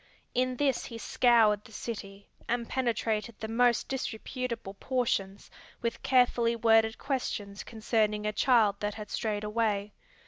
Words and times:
In 0.33 0.55
this 0.55 0.85
he 0.85 0.97
scoured 0.97 1.63
the 1.63 1.71
city, 1.71 2.27
and 2.47 2.67
penetrated 2.67 3.35
the 3.39 3.47
most 3.47 3.87
disreputable 3.87 4.73
portions 4.73 5.51
with 5.83 6.01
carefully 6.01 6.55
worded 6.55 6.97
questions 6.97 7.61
concerning 7.63 8.25
a 8.25 8.33
child 8.33 8.77
that 8.79 8.95
had 8.95 9.11
strayed 9.11 9.43
away. 9.43 9.93